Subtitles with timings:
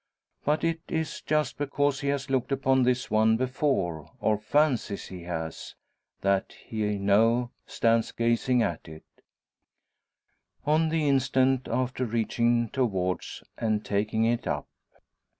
[0.43, 5.21] But it is just because he has looked upon this one before, or fancies he
[5.25, 5.75] has,
[6.21, 9.05] that he now stands gazing at it;
[10.65, 14.65] on the instant after reaching towards, and taking it up.